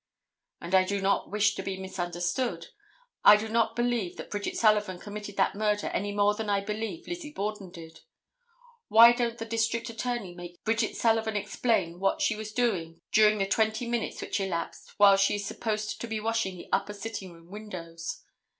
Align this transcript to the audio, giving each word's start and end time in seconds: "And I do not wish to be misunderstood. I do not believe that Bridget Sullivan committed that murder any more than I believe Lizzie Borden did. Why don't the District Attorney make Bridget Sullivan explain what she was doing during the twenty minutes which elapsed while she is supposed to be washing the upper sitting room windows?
"And 0.59 0.73
I 0.73 0.83
do 0.83 0.99
not 0.99 1.29
wish 1.29 1.53
to 1.53 1.61
be 1.61 1.77
misunderstood. 1.77 2.69
I 3.23 3.35
do 3.37 3.47
not 3.47 3.75
believe 3.75 4.17
that 4.17 4.31
Bridget 4.31 4.57
Sullivan 4.57 4.97
committed 4.97 5.37
that 5.37 5.53
murder 5.53 5.89
any 5.89 6.11
more 6.11 6.33
than 6.33 6.49
I 6.49 6.59
believe 6.61 7.07
Lizzie 7.07 7.29
Borden 7.31 7.69
did. 7.69 7.99
Why 8.87 9.11
don't 9.13 9.37
the 9.37 9.45
District 9.45 9.91
Attorney 9.91 10.33
make 10.33 10.63
Bridget 10.63 10.95
Sullivan 10.97 11.35
explain 11.35 11.99
what 11.99 12.19
she 12.19 12.35
was 12.35 12.51
doing 12.51 12.99
during 13.11 13.37
the 13.37 13.45
twenty 13.45 13.85
minutes 13.87 14.21
which 14.21 14.39
elapsed 14.39 14.91
while 14.97 15.17
she 15.17 15.35
is 15.35 15.45
supposed 15.45 16.01
to 16.01 16.07
be 16.07 16.19
washing 16.19 16.57
the 16.57 16.69
upper 16.73 16.93
sitting 16.93 17.31
room 17.31 17.51
windows? 17.51 18.23